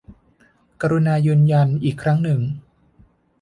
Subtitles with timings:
[0.81, 2.41] กรุณายืนยันอีกครั้งหนึ่ง